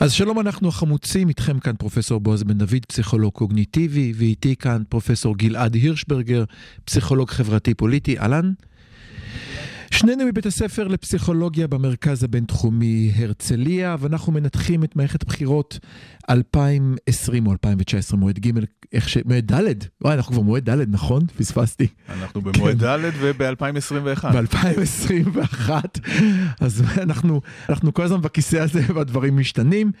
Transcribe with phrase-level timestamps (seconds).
[0.00, 5.36] אז שלום, אנחנו החמוצים, איתכם כאן פרופסור בועז בן דוד, פסיכולוג קוגניטיבי, ואיתי כאן פרופסור
[5.36, 6.44] גלעד הירשברגר,
[6.84, 8.18] פסיכולוג חברתי פוליטי.
[8.18, 8.52] אהלן?
[10.00, 15.78] שנינו מבית הספר לפסיכולוגיה במרכז הבינתחומי הרצליה, ואנחנו מנתחים את מערכת הבחירות
[16.30, 18.50] 2020 או 2019, מועד ג',
[18.92, 19.18] איך ש...
[19.24, 21.26] מועד ד', וואי, אנחנו כבר מועד ד', נכון?
[21.26, 21.86] פספסתי.
[22.08, 24.24] אנחנו במועד ד' וב-2021.
[24.24, 25.70] ב-2021,
[26.60, 29.92] אז אנחנו, אנחנו כל הזמן בכיסא הזה והדברים משתנים.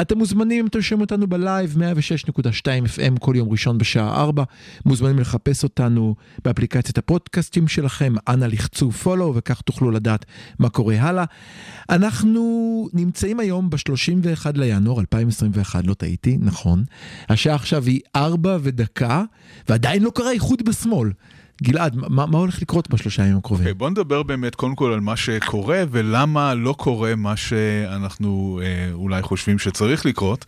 [0.00, 1.76] אתם מוזמנים, אם אתם שומעים אותנו בלייב,
[2.36, 2.40] 106.2
[2.96, 4.44] FM כל יום ראשון בשעה 4,
[4.86, 10.24] מוזמנים לחפש אותנו באפליקציית הפודקאסטים שלכם, אנא לחצו follow וכך תוכלו לדעת
[10.58, 11.24] מה קורה הלאה.
[11.90, 12.42] אנחנו
[12.92, 16.84] נמצאים היום ב-31 לינואר 2021, לא טעיתי, נכון.
[17.28, 19.22] השעה עכשיו היא 4 ודקה,
[19.68, 21.10] ועדיין לא קרה איחוד בשמאל.
[21.62, 23.66] גלעד, מה, מה הולך לקרות בשלושה ימים הקרובים?
[23.66, 28.92] Okay, בוא נדבר באמת קודם כל על מה שקורה ולמה לא קורה מה שאנחנו אה,
[28.92, 30.44] אולי חושבים שצריך לקרות.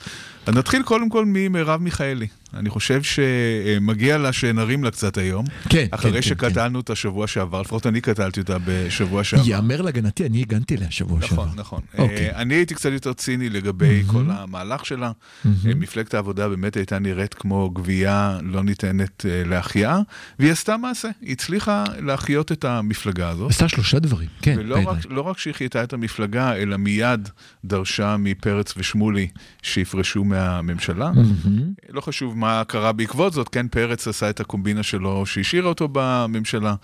[0.47, 2.27] אז נתחיל קודם כל ממרב מיכאלי.
[2.55, 5.45] אני חושב שמגיע לה שנרים לה קצת היום.
[5.69, 9.43] כן, אחרי כן, כן, שקטלנו את השבוע שעבר, לפחות אני קטלתי אותה בשבוע שעבר.
[9.47, 11.45] יאמר להגנתי, אני הגנתי עליה שבוע שעבר.
[11.45, 11.81] נכון, נכון.
[11.99, 12.31] אוקיי.
[12.35, 14.27] אני הייתי קצת יותר ציני לגבי מהמם.
[14.27, 15.13] כל המהלך שלה.
[15.45, 15.57] מהמם.
[15.67, 20.01] אה, מפלגת העבודה באמת הייתה נראית כמו גבייה לא ניתנת אה, להחייאה,
[20.39, 23.51] והיא עשתה מעשה, היא הצליחה להחיות את המפלגה הזאת.
[23.51, 24.57] עשתה שלושה דברים, כן.
[24.59, 24.79] ולא.
[24.87, 27.29] רק, לא רק שהיא חייתה את המפלגה, אלא מיד
[27.65, 29.29] דרשה מפרץ ושמולי
[29.63, 31.11] שיפרשו מהממשלה.
[31.11, 31.73] מהמם.
[31.91, 36.75] לא חשוב מה קרה בעקבות זאת, כן, פרץ עשה את הקומבינה שלו שהשאירה אותו בממשלה,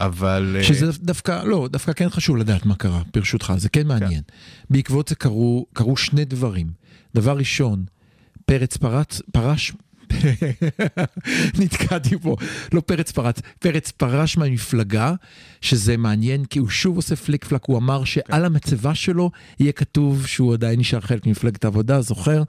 [0.00, 0.56] אבל...
[0.58, 4.22] אה, שזה דווקא, לא, דווקא כן חשוב לדעת מה קרה, ברשותך, זה כן מעניין.
[4.70, 6.66] בעקבות זה קרו, קרו שני דברים.
[7.14, 7.84] דבר ראשון,
[8.46, 9.72] פרץ פרץ, פרש,
[11.60, 12.36] נתקעתי פה,
[12.72, 15.12] לא פרץ פרץ, פרץ פרש מהמפלגה,
[15.60, 19.30] שזה מעניין כי הוא שוב עושה פליק פלק, הוא אמר שעל המצבה שלו
[19.60, 22.42] יהיה כתוב שהוא עדיין נשאר חלק ממפלגת העבודה, זוכר?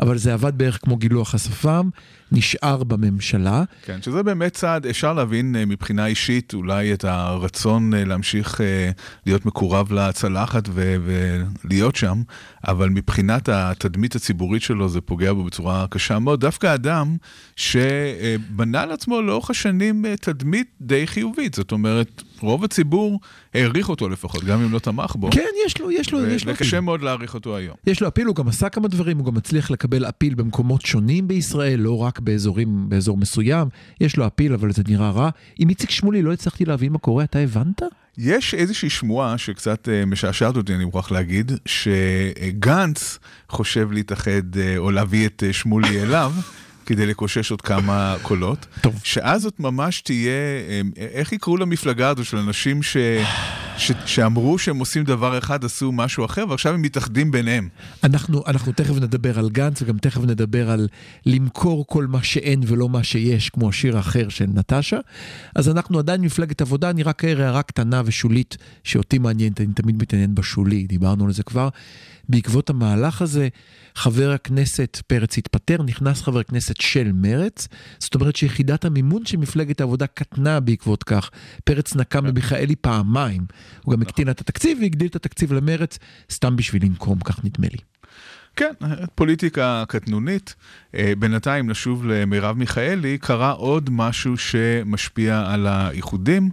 [0.00, 1.88] אבל זה עבד בערך כמו גילוח השפם,
[2.32, 3.62] נשאר בממשלה.
[3.84, 8.90] כן, שזה באמת צעד, אפשר להבין אה, מבחינה אישית אולי את הרצון אה, להמשיך אה,
[9.26, 10.96] להיות מקורב לצלחת ו-
[11.64, 12.22] ולהיות שם,
[12.66, 16.40] אבל מבחינת התדמית הציבורית שלו זה פוגע בו בצורה קשה מאוד.
[16.40, 17.03] דווקא אדם
[17.56, 23.20] שבנה לעצמו לאורך השנים אה, תדמית די חיובית, זאת אומרת, רוב הציבור
[23.54, 25.30] העריך אותו לפחות, גם אם לא תמך בו.
[25.30, 26.52] כן, יש לו, יש לו, ו- יש לו.
[26.52, 26.80] וקשה אפיל.
[26.80, 27.76] מאוד להעריך אותו היום.
[27.86, 31.28] יש לו אפיל, הוא גם עשה כמה דברים, הוא גם מצליח לקבל אפיל במקומות שונים
[31.28, 33.68] בישראל, לא רק באזורים, באזור מסוים.
[34.00, 35.30] יש לו אפיל, אבל זה נראה רע.
[35.58, 37.82] עם איציק שמולי לא הצלחתי להבין מה קורה, אתה הבנת?
[38.18, 44.90] יש איזושהי שמועה שקצת אה, משעשעת אותי, אני מוכרח להגיד, שגנץ חושב להתאחד אה, או
[44.90, 46.32] להביא את שמולי אליו.
[46.86, 49.00] כדי לקושש עוד כמה קולות, טוב.
[49.04, 50.30] שאז זאת ממש תהיה,
[50.68, 52.96] אה, איך יקראו למפלגה הזו של אנשים ש,
[53.78, 57.68] ש, שאמרו שהם עושים דבר אחד, עשו משהו אחר, ועכשיו הם מתאחדים ביניהם.
[58.04, 60.88] אנחנו, אנחנו תכף נדבר על גנץ וגם תכף נדבר על
[61.26, 64.98] למכור כל מה שאין ולא מה שיש, כמו השיר האחר של נטשה.
[65.54, 70.02] אז אנחנו עדיין מפלגת עבודה, אני רק אעיר הערה קטנה ושולית שאותי מעניינת, אני תמיד
[70.02, 71.68] מתעניין בשולי, דיברנו על זה כבר.
[72.28, 73.48] בעקבות המהלך הזה,
[73.94, 77.68] חבר הכנסת פרץ התפטר, נכנס חבר כנסת של מרץ,
[77.98, 81.30] זאת אומרת שיחידת המימון של מפלגת העבודה קטנה בעקבות כך.
[81.64, 83.46] פרץ נקם במיכאלי פעמיים,
[83.82, 85.98] הוא גם הקטין את התקציב והגדיל את התקציב למרץ,
[86.30, 87.78] סתם בשביל לנקום, כך נדמה לי.
[88.56, 88.72] כן,
[89.14, 90.54] פוליטיקה קטנונית.
[90.94, 96.50] אה, בינתיים, נשוב למרב מיכאלי, קרה עוד משהו שמשפיע על האיחודים.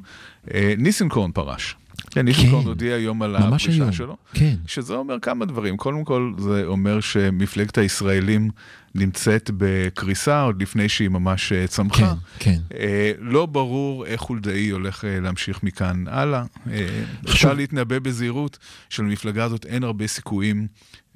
[0.53, 1.75] אה, ניסנקורן פרש.
[2.09, 2.67] כן, ניסנקורן כן.
[2.67, 3.91] הודיע היום על הפרישה היום.
[3.91, 4.17] שלו.
[4.33, 4.55] כן.
[4.67, 5.77] שזה אומר כמה דברים.
[5.77, 8.49] קודם כל, זה אומר שמפלגת הישראלים
[8.95, 11.97] נמצאת בקריסה עוד לפני שהיא ממש אה, צמחה.
[11.99, 12.77] כן, כן.
[12.77, 16.43] אה, לא ברור איך חולדאי הולך אה, להמשיך מכאן הלאה.
[16.71, 17.03] אה.
[17.25, 18.57] אפשר להתנבא בזהירות
[18.89, 20.67] שלמפלגה הזאת אין הרבה סיכויים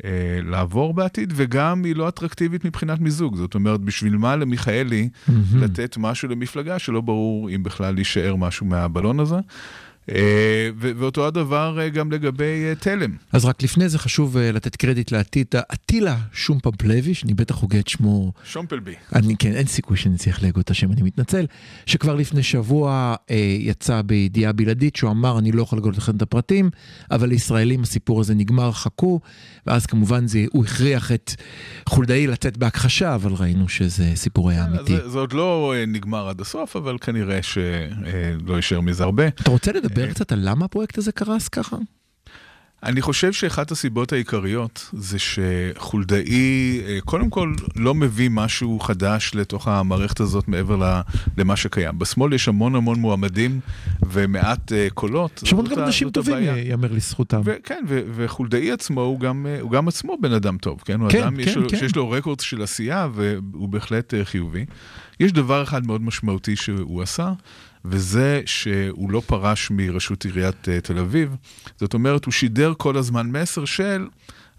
[0.03, 0.09] אה,
[0.43, 3.35] לעבור בעתיד, וגם היא לא אטרקטיבית מבחינת מיזוג.
[3.35, 5.63] זאת אומרת, בשביל מה למיכאלי מהמם.
[5.63, 9.37] לתת משהו למפלגה שלא ברור אם בכלל יישאר משהו מהבלון הזה.
[10.11, 13.15] אה, ואותו הדבר אה, גם לגבי אה, תלם.
[13.31, 18.33] אז רק לפני זה חשוב לתת קרדיט לעתיד, אטילה שומפמפלביש, אני בטח הוגה את שמו,
[18.43, 18.93] שומפלבי.
[19.15, 21.45] אני כן, אין סיכוי שאני אצליח להגות את השם, אני מתנצל,
[21.85, 26.21] שכבר לפני שבוע אה, יצא בידיעה בלעדית שהוא אמר, אני לא יכול לגלות לכם את
[26.21, 26.69] הפרטים,
[27.11, 29.19] אבל לישראלים הסיפור הזה נגמר, חכו,
[29.67, 31.31] ואז כמובן זה, הוא הכריח את
[31.89, 34.97] חולדאי לצאת בהכחשה, אבל ראינו שזה סיפור היה אמיתי.
[34.97, 39.27] זה, זה עוד לא נגמר עד הסוף, אבל כנראה שלא יישאר מזה הרבה.
[39.27, 41.77] אתה רוצה לדבר קצת על למה הפרויקט הזה קרס ככה?
[42.85, 49.67] אני חושב שאחת הסיבות העיקריות זה שחולדאי אה, קודם כל לא מביא משהו חדש לתוך
[49.67, 51.01] המערכת הזאת מעבר
[51.37, 51.99] למה שקיים.
[51.99, 53.59] בשמאל יש המון המון מועמדים
[54.09, 55.41] ומעט אה, קולות.
[55.43, 56.57] יש המון גם אנשים טובים, הבעיה.
[56.57, 57.41] יאמר לזכותם.
[57.43, 60.99] וכן, ו- וחולדאי עצמו הוא גם, אה, הוא גם עצמו בן אדם טוב, כן?
[60.99, 61.77] הוא כן, אדם כן, יש לו, כן.
[61.77, 64.65] שיש לו רקורד של עשייה והוא בהחלט אה, חיובי.
[65.19, 67.33] יש דבר אחד מאוד משמעותי שהוא עשה,
[67.89, 71.35] וזה שהוא לא פרש מראשות עיריית אה, תל אביב.
[71.79, 74.07] זאת אומרת, הוא שידר כל הזמן מסר של...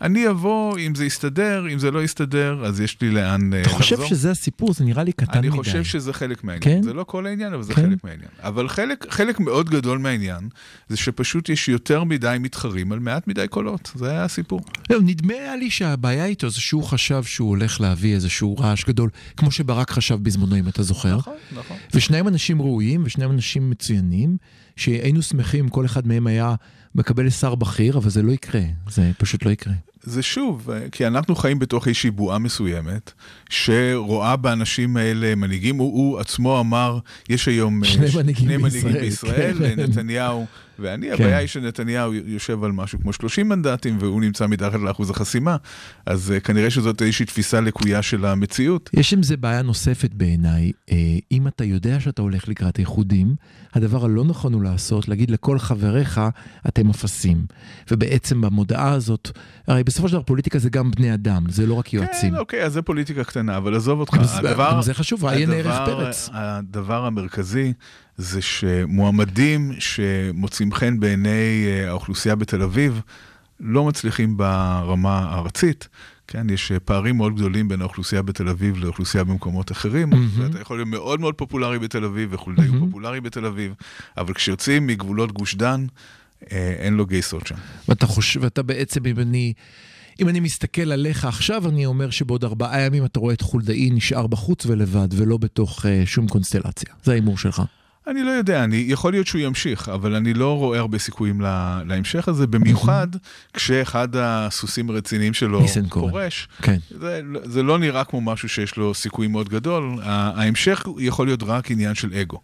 [0.01, 3.69] אני אבוא, אם זה יסתדר, אם זה לא יסתדר, אז יש לי לאן אה, אתה
[3.69, 3.81] לחזור.
[3.83, 4.73] חושב שזה הסיפור?
[4.75, 5.57] זה נראה לי קטן אני מדי.
[5.57, 6.63] חושב שזה חלק מהעניין.
[6.77, 6.83] כן?
[6.83, 7.83] זה לא כל העניין, אבל זה כן.
[7.83, 8.29] חלק מהעניין.
[8.43, 10.49] אבל חלק, חלק מאוד גדול מהעניין,
[10.89, 13.93] זה שפשוט יש יותר מדי מתחרים על מעט מדי קולות.
[13.95, 14.61] זה היה הסיפור.
[14.91, 19.51] לא, נדמה לי שהבעיה איתו זה שהוא חשב שהוא הולך להביא איזשהו רעש גדול, כמו
[19.51, 21.17] שברק חשב בזמנו, אם אתה זוכר.
[21.17, 21.77] נכון, נכון.
[21.95, 24.37] ושניהם אנשים ראויים ושניהם אנשים מצוינים,
[24.77, 26.55] שהיינו שמחים כל אחד מהם היה
[26.97, 28.61] מקבל שר בכיר, אבל זה לא יקרה,
[28.91, 29.75] זה פשוט לא יקרה.
[30.07, 33.13] זה שוב, אה, כי אנחנו חיים בתוך איזושהי בועה מסוימת,
[33.51, 35.77] שרואה באנשים האלה מנהיגים.
[35.77, 36.99] הוא, הוא עצמו אמר,
[37.29, 39.81] יש היום אה, שני ש- מנהיגים שני בישראל, מנהיגים בישראל, כן.
[39.83, 40.47] נתניהו
[40.79, 41.07] ואני.
[41.07, 41.13] כן.
[41.13, 45.57] הבעיה היא שנתניהו יושב על משהו כמו 30 מנדטים, והוא נמצא מתחת לאחוז החסימה,
[46.07, 48.91] אז אה, כנראה שזאת איזושהי תפיסה לקויה של המציאות.
[48.93, 50.73] יש עם זה בעיה נוספת בעיניי,
[51.33, 53.35] אם אתה יודע שאתה הולך לקראת איחודים,
[53.75, 56.21] הדבר הלא נכון הוא לעשות, להגיד לכל חבריך,
[56.69, 57.47] אתם אפסים.
[57.91, 59.31] ובעצם במודעה הזאת,
[59.67, 62.31] הרי בסופו של דבר פוליטיקה זה גם בני אדם, זה לא רק יועצים.
[62.33, 64.15] כן, אוקיי, אז זה פוליטיקה קטנה, אבל עזוב אותך.
[64.15, 66.31] גם זה- חשוב, עיין ערך הדבר- פרץ.
[66.33, 67.73] הדבר המרכזי
[68.17, 71.29] זה שמועמדים שמוצאים חן בעיני
[71.67, 73.01] אה, האוכלוסייה בתל אביב,
[73.61, 75.89] לא מצליחים ברמה הארצית.
[76.29, 80.11] כן, יש אה, פערים מאוד גדולים בין האוכלוסייה בתל אביב לאוכלוסייה במקומות אחרים.
[80.11, 80.29] מהמם.
[80.37, 82.87] ואתה יכול להיות מאוד מאוד פופולרי בתל אביב, וחולדאי הוא מהמם.
[82.87, 83.73] פופולרי בתל אביב,
[84.17, 85.87] אבל כשיוצאים מגבולות גוש דן,
[86.51, 87.55] אין לו גייסות שם.
[87.89, 89.53] ואתה חושב, ואתה בעצם, אם אני,
[90.21, 94.27] אם אני מסתכל עליך עכשיו, אני אומר שבעוד ארבעה ימים אתה רואה את חולדאי נשאר
[94.27, 96.95] בחוץ ולבד, ולא בתוך אה, שום קונסטלציה.
[97.05, 97.63] זה ההימור שלך.
[98.07, 101.83] אני לא יודע, אני, יכול להיות שהוא ימשיך, אבל אני לא רואה הרבה סיכויים לה,
[101.87, 103.07] להמשך הזה, במיוחד
[103.53, 105.63] כשאחד הסוסים הרציניים שלו.
[106.01, 106.49] פורש.
[106.63, 106.79] כן.
[107.01, 111.71] זה, זה לא נראה כמו משהו שיש לו סיכוי מאוד גדול, ההמשך יכול להיות רק
[111.71, 112.41] עניין של אגו.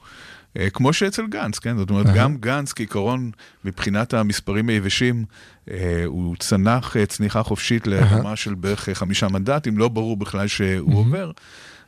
[0.58, 1.76] אה, כמו שאצל גנץ, כן?
[1.76, 2.06] זאת אומרת.
[2.14, 3.30] גם גנץ כעיקרון,
[3.64, 5.24] מבחינת המספרים היבשים,
[5.70, 10.94] אה, הוא צנח אה, צניחה חופשית לרמה של בערך חמישה מנדטים, לא ברור בכלל שהוא
[10.98, 11.30] עובר.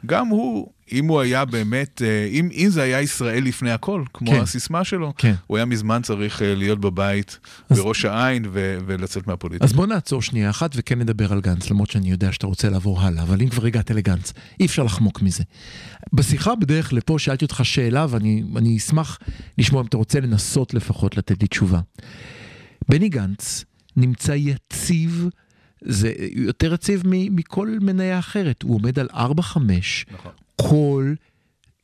[0.06, 4.30] גם הוא, אם הוא היה באמת, אה, אם, אם זה היה ישראל לפני הכל, כמו
[4.30, 4.40] כן.
[4.40, 5.34] הסיסמה שלו, כן.
[5.46, 7.38] הוא היה מזמן צריך אה, להיות בבית
[7.70, 9.64] אז- בראש העין ו- ולצאת מהפוליטיקה.
[9.64, 13.00] אז בוא נעצור שנייה אחת וכן נדבר על גנץ, למרות שאני יודע שאתה רוצה לעבור
[13.00, 15.44] הלאה, אבל אם כבר הגעת לגנץ, אי אפשר לחמוק מזה.
[16.12, 19.18] בשיחה בדרך לפה שאלתי אותך שאלה, ואני אני אשמח
[19.58, 21.80] לשמוע אם אתה רוצה לנסות לפחות לתת לי תשובה.
[22.88, 23.64] בני גנץ
[23.96, 25.28] נמצא יציב,
[25.84, 29.16] זה יותר יציב מכל מניה אחרת, הוא עומד על 4-5,
[30.14, 30.32] נכון.
[30.56, 31.14] כל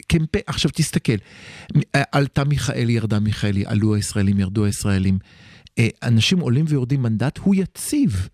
[0.07, 1.13] קמפיין, עכשיו תסתכל,
[2.13, 5.19] עלתה מיכאלי, ירדה מיכאלי, עלו הישראלים, ירדו הישראלים.
[5.79, 8.29] אה, אנשים עולים ויורדים מנדט, הוא יציב.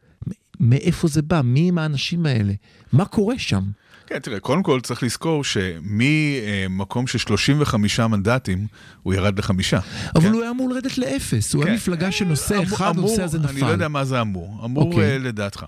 [0.60, 1.40] מאיפה זה בא?
[1.44, 2.52] מי הם האנשים האלה?
[2.92, 3.62] מה קורה שם?
[4.06, 8.66] כן, תראה, קודם כל צריך לזכור שממקום של 35 מנדטים,
[9.02, 9.78] הוא ירד לחמישה.
[10.14, 10.32] אבל כן?
[10.32, 11.68] הוא היה אמור לרדת לאפס, הוא כן.
[11.68, 13.48] היה מפלגה של נושא אמור- אחד, הנושא הזה נפל.
[13.48, 14.60] אני לא יודע מה זה אמור.
[14.64, 15.12] אמור אוקיי.
[15.12, 15.64] אה, לדעתך.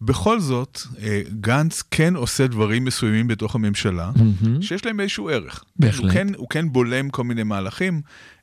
[0.00, 4.62] בכל זאת, אה, גנץ כן עושה דברים מסוימים בתוך הממשלה, מהמם.
[4.62, 5.64] שיש להם איזשהו ערך.
[5.76, 6.04] בהחלט.
[6.04, 8.00] הוא כן, הוא כן בולם כל מיני מהלכים,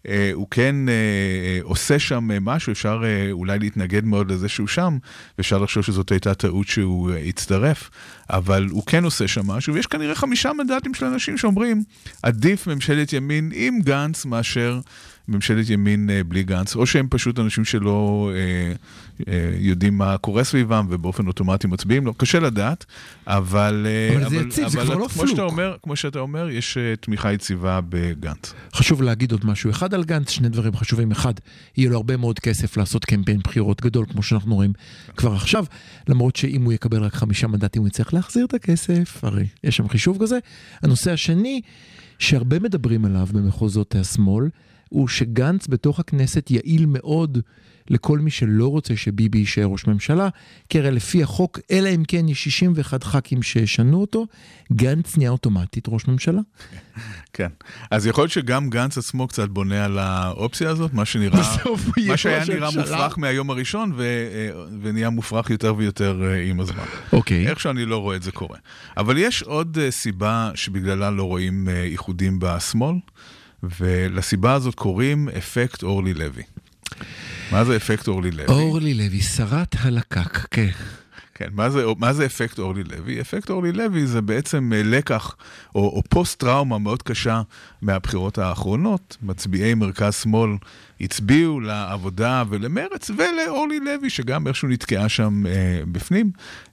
[0.08, 4.98] אה, הוא כן אה, עושה שם משהו, אפשר אולי להתנגד מאוד לזה שהוא שם,
[5.38, 7.90] ואפשר לחשוב שזאת הייתה טעות שהוא הצטרף,
[8.30, 11.84] אבל הוא כן עושה שם משהו, ויש כנראה חמישה מנדטים של אנשים שאומרים,
[12.24, 14.80] עדיף ממשלת ימין עם גנץ מאשר
[15.28, 18.74] ממשלת ימין אה, בלי גנץ, או שהם פשוט אנשים שלא אה,
[19.28, 22.86] אה, יודעים מה קורה סביבם ובאופן אוטומטי מצביעים לו, קשה לדעת,
[23.28, 23.88] אבל...
[23.90, 25.52] אה, אבל זה יציב, זה כבר לא כמו שאתה פלוק.
[25.52, 28.54] אומר, כמו שאתה אומר, יש אה, תמיכה יציבה בגנץ.
[28.74, 31.12] חשוב להגיד עוד משהו אחד על גנץ, שני דברים חשובים.
[31.12, 31.34] אחד,
[31.78, 34.74] יהיה לו הרבה מאוד כסף לעשות קמפיין בחירות גדול, כמו שאנחנו רואים
[35.18, 35.66] כבר עכשיו,
[36.08, 39.90] למרות שאם הוא יקבל רק חמישה מנדטים הוא יצטרך להחזיר את הכסף, הרי יש שם
[39.90, 40.40] חישוב כזה.
[40.82, 41.62] הנושא השני,
[42.20, 44.50] שהרבה מדברים עליו במחוזות השמאל,
[44.90, 47.38] הוא שגנץ בתוך הכנסת יעיל מאוד
[47.90, 50.30] לכל מי שלא רוצה שביבי יישאר ראש ממשלה,
[50.70, 54.28] כי הרי לפי החוק, אלא אם כן יש 61 ח"כים שישנו אותו,
[54.74, 56.42] גנץ נהיה אוטומטית ראש ממשלה.
[57.34, 57.48] כן.
[57.92, 61.56] אז יכול להיות שגם גנץ עצמו קצת בונה על האופציה הזאת, מה שנראה,
[62.08, 62.70] מה שהיה נראה.
[62.76, 66.84] מופרך מהיום הראשון ו, אה, ונהיה מופרך יותר ויותר אה, עם הזמן.
[67.14, 67.48] אוקיי.
[67.48, 68.58] איך שאני לא רואה את זה קורה.
[68.98, 72.96] אבל יש עוד אה, סיבה שבגללה לא רואים איחודים בשמאל,
[73.64, 76.44] ולסיבה הזאת קוראים אפקט אורלי לוי.
[77.52, 78.46] מה זה אפקט אורלי לוי?
[78.48, 80.70] אורלי לוי, שרת הלקק, כן.
[81.38, 83.22] כן, מה זה, מה זה אפקט אורלי לוי?
[83.22, 85.36] אפקט אורלי לוי זה בעצם אה, לקח
[85.76, 87.42] או, או פוסט-טראומה מאוד קשה
[87.82, 89.18] מהבחירות האחרונות.
[89.22, 90.50] מצביעי מרכז-שמאל
[91.02, 96.32] הצביעו לעבודה ולמרץ ולאורלי לוי, שגם איכשהו נתקעה שם אה, בפנים.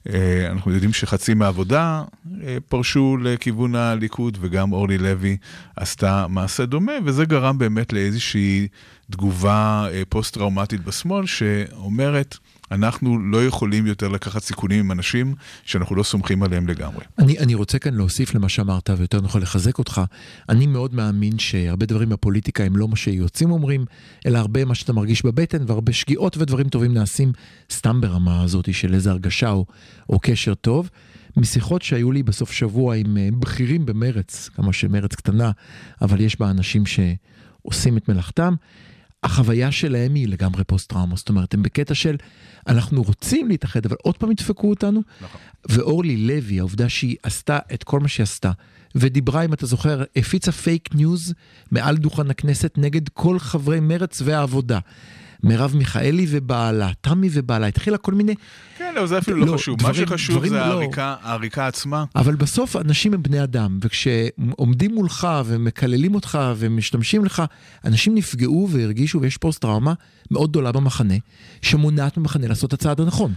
[0.09, 2.05] אה, אנחנו יודעים שחצי מהעבודה
[2.43, 5.37] אה, פרשו לכיוון הליכוד, וגם אורלי לוי
[5.77, 8.69] עשתה מעשה דומה, וזה גרם באמת לאיזושהי
[9.11, 12.37] תגובה אה, פוסט-טראומטית בשמאל, שאומרת,
[12.71, 17.05] אנחנו לא יכולים יותר לקחת סיכונים עם אנשים שאנחנו לא סומכים עליהם לגמרי.
[17.19, 20.01] אני, אני רוצה כאן להוסיף למה שאמרת, ויותר נכון לחזק אותך.
[20.49, 23.85] אני מאוד מאמין שהרבה דברים בפוליטיקה הם לא מה שיוצאים אומרים,
[24.27, 27.33] אלא הרבה מה שאתה מרגיש בבטן, והרבה שגיאות ודברים טובים נעשים
[27.71, 29.67] סתם ברמה הזאת של איזו הרגשה או,
[30.09, 30.91] או קשר טוב.
[31.37, 35.51] משיחות שהיו לי בסוף שבוע עם אה, בכירים במרץ, כמה שמרץ קטנה,
[36.03, 38.55] אבל יש בה אנשים שעושים את מלאכתם.
[39.23, 42.17] החוויה שלהם היא לגמרי פוסט-טראומה, זאת אומרת, הם בקטע של
[42.67, 45.03] אנחנו רוצים להתאחד, אבל עוד פעם ידפקו אותנו.
[45.21, 45.41] נכון.
[45.69, 48.51] ואורלי לוי, העובדה שהיא עשתה את כל מה שהיא עשתה,
[48.95, 51.35] ודיברה, אם אתה זוכר, הפיצה fake news
[51.71, 54.79] מעל דוכן הכנסת נגד כל חברי מרץ והעבודה.
[55.43, 58.35] מרב מיכאלי ובעלה, תמי ובעלה, התחילה כל מיני...
[58.79, 59.83] כן, אבל זה אפילו לא, לא, חשוב.
[59.83, 60.63] מה דברים- שחשוב דברים זה לא.
[60.63, 62.05] העריקה, העריקה עצמה.
[62.17, 67.43] אבל בסוף אנשים הם בני אדם, וכשעומדים מולך ומקללים אותך ומשתמשים לך,
[67.85, 69.93] אנשים נפגעו והרגישו, ויש פוסט טראומה
[70.31, 71.15] מאוד גדולה במחנה,
[71.63, 73.33] שמונעת ממחנה לעשות את הצעד הנכון.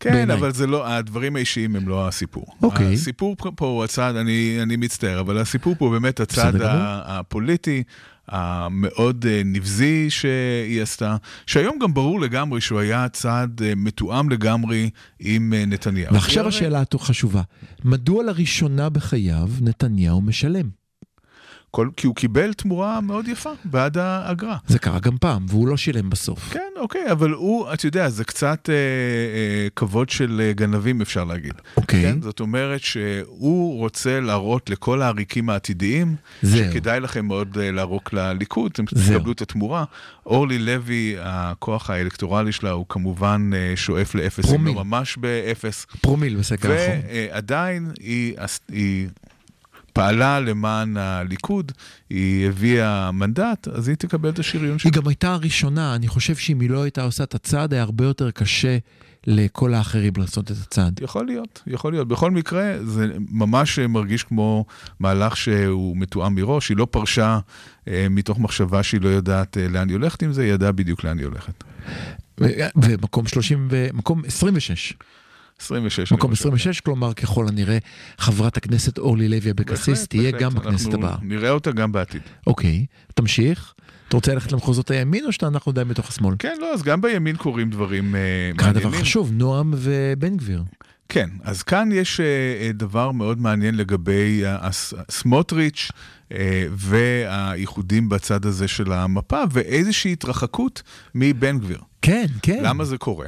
[0.00, 0.36] כן, בעיניי.
[0.36, 2.44] אבל זה לא, הדברים האישיים הם לא הסיפור.
[2.62, 2.92] אוקיי.
[2.94, 6.20] הסיפור פה- הוא הצד, אני, אני מצטער, אבל הסיפור פה הוא באמת
[6.54, 6.66] גמור.
[6.70, 7.82] ה- הפוליטי.
[8.28, 11.16] המאוד אה, נבזי שהיא עשתה,
[11.46, 16.14] שהיום גם ברור לגמרי שהוא היה צעד אה, מתואם לגמרי עם אה, נתניהו.
[16.14, 17.42] ועכשיו השאלה החשובה,
[17.84, 20.77] מדוע לראשונה בחייו נתניהו משלם?
[21.70, 24.56] כל, כי הוא קיבל תמורה מאוד יפה בעד האגרה.
[24.66, 26.50] זה קרה גם פעם, והוא לא שילם בסוף.
[26.52, 31.24] כן, אוקיי, אבל הוא, אתה יודע, זה קצת אה, אה, כבוד של אה, גנבים, אפשר
[31.24, 31.52] להגיד.
[31.76, 32.02] אוקיי.
[32.02, 32.22] כן?
[32.22, 36.58] זאת אומרת שהוא רוצה להראות לכל העריקים העתידיים, זהו.
[36.72, 38.84] שכדאי לכם מאוד אה, לערוק לליכוד, אתם.
[38.84, 39.84] תקבלו את התמורה.
[40.26, 44.74] אורלי לוי, הכוח האלקטורלי שלה הוא כמובן אה, שואף לאפס, אם פרומיל.
[44.76, 45.86] לא ממש באפס.
[46.00, 47.00] פרומיל בסקר האחרון.
[47.32, 49.08] ועדיין היא, עש- היא
[49.98, 51.72] פעלה למען הליכוד,
[52.10, 54.90] היא הביאה מנדט, אז היא תקבל את השריון שלה.
[54.90, 58.04] היא גם הייתה הראשונה, אני חושב שאם היא לא הייתה עושה את הצעד, היה הרבה
[58.04, 58.78] יותר קשה
[59.26, 61.00] לכל האחרים לעשות את הצעד.
[61.02, 62.08] יכול להיות, יכול להיות.
[62.08, 64.64] בכל מקרה, זה ממש מרגיש כמו
[65.00, 66.68] מהלך שהוא מתואם מראש.
[66.68, 67.38] היא לא פרשה
[67.88, 71.04] אה, מתוך מחשבה שהיא לא יודעת אה, לאן היא הולכת עם זה, היא ידעה בדיוק
[71.04, 71.64] לאן היא הולכת.
[72.76, 73.88] ומקום 30 ו...
[73.92, 74.94] מקום 26.
[75.58, 76.12] 26.
[76.12, 76.48] מקום אני חושב.
[76.48, 77.78] 26, כלומר, ככל הנראה,
[78.18, 80.42] חברת הכנסת אורלי לוי אבקסיס תהיה בהחלט.
[80.42, 81.16] גם בכנסת הבאה.
[81.22, 82.22] נראה אותה גם בעתיד.
[82.46, 83.74] אוקיי, תמשיך.
[84.08, 86.34] אתה רוצה ללכת למחוזות הימין או שאנחנו די בתוך השמאל?
[86.38, 88.20] כן, לא, אז גם בימין קורים דברים אה,
[88.56, 88.82] מעניינים.
[88.82, 90.62] דבר חשוב, נועם ובן גביר.
[91.08, 94.42] כן, אז כאן יש אה, אה, דבר מאוד מעניין לגבי
[95.10, 95.90] סמוטריץ'
[96.70, 100.82] והאיחודים בצד הזה של המפה, ואיזושהי התרחקות
[101.14, 101.80] מבן גביר.
[102.02, 102.60] כן, כן.
[102.62, 103.26] למה זה קורה?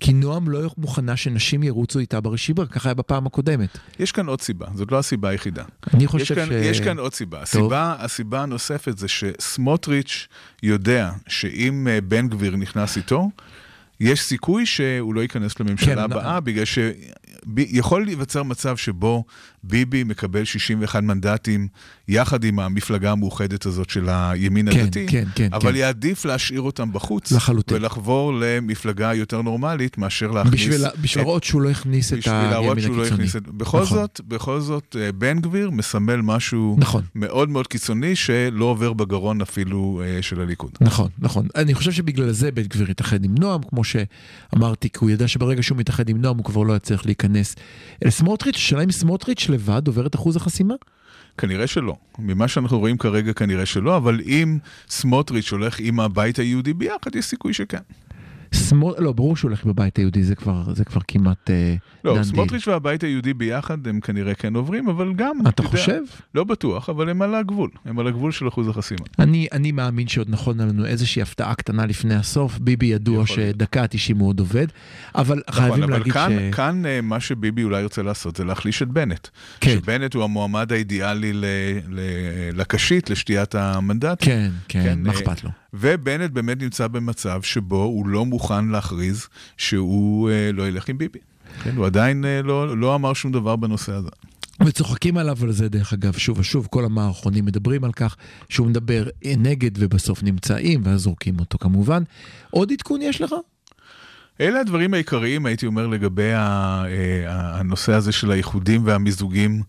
[0.00, 3.78] כי נועם לא מוכנה שנשים ירוצו איתה ברשימה, ככה היה בפעם הקודמת.
[3.98, 5.64] יש כאן עוד סיבה, זאת לא הסיבה היחידה.
[5.94, 6.50] אני יש חושב כאן, ש...
[6.52, 7.42] יש כאן עוד סיבה.
[7.42, 10.26] הסיבה, הסיבה הנוספת זה שסמוטריץ'
[10.62, 13.30] יודע שאם אה, בן גביר נכנס איתו,
[14.00, 16.64] יש סיכוי שהוא לא ייכנס כן, לממשלה נ- הבאה, בגלל
[17.58, 19.24] שיכול להיווצר מצב שבו
[19.62, 21.68] ביבי מקבל 61 מנדטים
[22.08, 25.76] יחד עם המפלגה המאוחדת הזאת של הימין כן, הדתי, כן, כן, אבל כן.
[25.76, 27.76] יעדיף להשאיר אותם בחוץ, לחלוטין.
[27.76, 30.54] ולחבור למפלגה יותר נורמלית מאשר להכניס...
[30.54, 33.24] בשביל בשביל את- להראות שהוא לא הכניס את בשביל להראות הימין שהוא לא הקיצוני.
[33.24, 33.48] הכניס את...
[33.48, 33.98] בכל נכון.
[33.98, 37.02] זאת, בכל זאת, אה, בן גביר מסמל משהו נכון.
[37.14, 40.70] מאוד מאוד קיצוני שלא עובר בגרון אפילו אה, של הליכוד.
[40.80, 41.46] נכון, נכון.
[41.56, 45.62] אני חושב שבגלל זה בן גביר התאחד עם נועם, כמו שאמרתי, כי הוא ידע שברגע
[45.62, 47.33] שהוא מתאחד עם נועם הוא כבר לא יצליח להיכנס
[48.04, 50.74] אל סמוטריץ', השאלה אם סמוטריץ' לבד עובר את אחוז החסימה?
[51.38, 51.96] כנראה שלא.
[52.18, 57.24] ממה שאנחנו רואים כרגע כנראה שלא, אבל אם סמוטריץ' הולך עם הבית היהודי ביחד, יש
[57.24, 57.82] סיכוי שכן.
[58.54, 58.98] סמוט...
[58.98, 62.24] לא, ברור שהוא הולך בבית היהודי, זה כבר, זה כבר כמעט אה, לא, deal.
[62.24, 66.00] סמוטריץ' והבית היהודי ביחד הם כנראה כן עוברים, אבל גם, אתה יודע, חושב?
[66.34, 69.00] לא בטוח, אבל הם על הגבול, הם על הגבול של אחוז החסימה.
[69.18, 73.26] אני, אני מאמין שעוד נכון לנו איזושהי הפתעה קטנה לפני הסוף, ביבי ידוע.
[73.26, 74.66] שדקה ה-90 הוא עוד עובד,
[75.14, 76.54] אבל חייבים נכון, אבל להגיד כאן, ש...
[76.54, 79.28] כאן אה, מה שביבי אולי רוצה לעשות זה להחליש את בנט.
[79.60, 79.70] כן.
[79.70, 81.44] שבנט הוא המועמד האידיאלי ל-
[81.88, 82.00] ל-
[82.60, 84.18] לקשית, לשתיית המנדט.
[84.24, 85.50] כן, כן, כן, מה אה, אכפת לו?
[85.74, 91.18] ובנט באמת נמצא במצב שבו הוא לא מוכן להכריז שהוא אה, לא ילך עם ביבי.
[91.62, 94.08] כן, הוא עדיין אה, לא, לא אמר שום דבר בנושא הזה.
[94.66, 98.16] וצוחקים עליו על זה דרך אגב שוב ושוב כל המערכונים מדברים על כך
[98.48, 102.02] שהוא מדבר נגד ובסוף נמצאים ואז זורקים אותו כמובן.
[102.50, 103.34] עוד עדכון יש לך?
[104.40, 106.84] אלה הדברים העיקריים, הייתי אומר, לגבי אה,
[107.28, 109.62] הנושא הזה של האיחודים והמיזוגים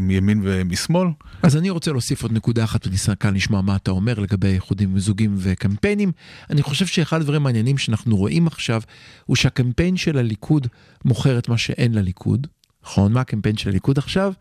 [0.00, 1.08] מימין ומשמאל.
[1.42, 5.34] אז אני רוצה להוסיף עוד נקודה אחת וניסה לשמוע מה אתה אומר לגבי איחודים מיזוגים
[5.38, 6.12] וקמפיינים.
[6.50, 8.82] אני חושב שאחד הדברים המעניינים שאנחנו רואים עכשיו
[9.26, 10.66] הוא שהקמפיין של הליכוד
[11.04, 12.46] מוכר את מה שאין לליכוד.
[12.84, 13.12] נכון?
[13.12, 14.32] מה הקמפיין של הליכוד עכשיו?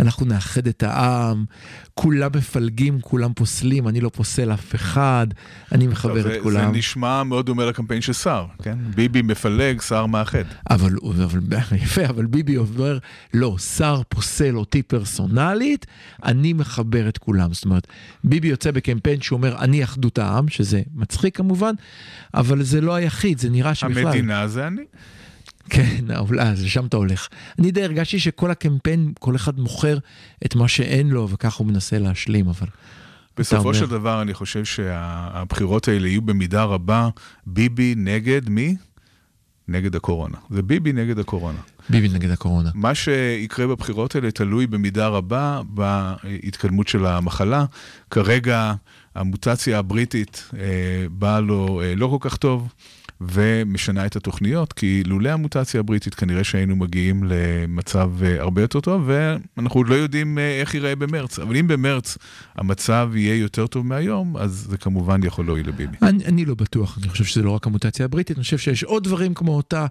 [0.00, 1.44] אנחנו נאחד את העם,
[1.94, 5.26] כולם מפלגים, כולם פוסלים, אני לא פוסל אף אחד,
[5.72, 6.72] אני מחבר זה, את כולם.
[6.72, 8.78] זה נשמע מאוד דומה לקמפיין של סער, כן?
[8.94, 10.44] ביבי מפלג, סער מאחד.
[10.70, 11.40] אבל, אבל
[11.82, 12.98] יפה, אבל ביבי אומר,
[13.34, 15.86] לא, שר פוסל אותי פרסונלית,
[16.24, 17.52] אני מחבר את כולם.
[17.52, 17.86] זאת אומרת,
[18.24, 21.74] ביבי יוצא בקמפיין שאומר, אני אחדות העם, שזה מצחיק כמובן,
[22.34, 24.06] אבל זה לא היחיד, זה נראה שבכלל...
[24.06, 24.82] המדינה זה אני.
[25.70, 27.28] כן, אולי, אז לשם אתה הולך.
[27.58, 29.98] אני די הרגשתי שכל הקמפיין, כל אחד מוכר
[30.46, 32.66] את מה שאין לו, וככה הוא מנסה להשלים, אבל...
[33.36, 33.72] בסופו אומר.
[33.72, 37.08] של דבר אני חושב שהבחירות האלה יהיו במידה רבה
[37.46, 38.76] ביבי נגד מי?
[39.68, 40.36] נגד הקורונה.
[40.50, 41.58] זה ביבי נגד הקורונה.
[41.88, 42.70] ביבי נגד הקורונה.
[42.74, 47.64] מה שיקרה בבחירות האלה תלוי במידה רבה בהתקדמות של המחלה.
[48.10, 48.74] כרגע
[49.14, 52.68] המוטציה הבריטית אה, באה לו אה, לא כל כך טוב.
[53.20, 59.02] ומשנה את התוכניות, כי לולא המוטציה הבריטית כנראה שהיינו מגיעים למצב אה, הרבה יותר טוב,
[59.06, 61.38] ואנחנו עוד לא יודעים אה, איך ייראה במרץ.
[61.38, 62.18] אבל אם במרץ
[62.54, 65.96] המצב יהיה יותר טוב מהיום, אז זה כמובן יכול להועיל לביבי.
[66.02, 69.04] אני, אני לא בטוח, אני חושב שזה לא רק המוטציה הבריטית, אני חושב שיש עוד
[69.04, 69.86] דברים כמו אותה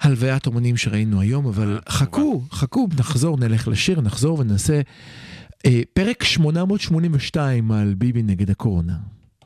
[0.00, 4.80] הלוויית אומנים שראינו היום, אבל חכו, חכו, נחזור, נלך לשיר, נחזור ונעשה
[5.66, 9.17] אה, פרק 882 על ביבי נגד הקורונה.